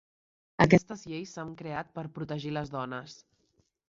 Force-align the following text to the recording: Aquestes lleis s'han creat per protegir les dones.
Aquestes 0.63 1.03
lleis 1.11 1.33
s'han 1.37 1.51
creat 1.59 1.91
per 1.97 2.05
protegir 2.15 2.55
les 2.57 2.73
dones. 2.77 3.19